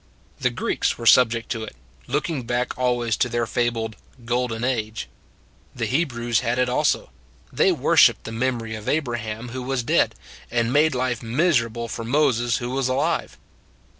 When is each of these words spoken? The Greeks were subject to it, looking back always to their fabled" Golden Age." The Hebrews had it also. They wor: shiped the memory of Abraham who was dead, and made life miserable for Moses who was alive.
The 0.39 0.49
Greeks 0.49 0.97
were 0.97 1.05
subject 1.05 1.49
to 1.49 1.63
it, 1.63 1.75
looking 2.07 2.41
back 2.41 2.75
always 2.75 3.15
to 3.17 3.29
their 3.29 3.45
fabled" 3.45 3.95
Golden 4.25 4.63
Age." 4.63 5.07
The 5.75 5.85
Hebrews 5.85 6.39
had 6.39 6.57
it 6.57 6.67
also. 6.67 7.11
They 7.53 7.71
wor: 7.71 7.95
shiped 7.95 8.23
the 8.23 8.31
memory 8.31 8.73
of 8.73 8.89
Abraham 8.89 9.49
who 9.49 9.61
was 9.61 9.83
dead, 9.83 10.15
and 10.49 10.73
made 10.73 10.95
life 10.95 11.21
miserable 11.21 11.87
for 11.87 12.03
Moses 12.03 12.57
who 12.57 12.71
was 12.71 12.87
alive. 12.87 13.37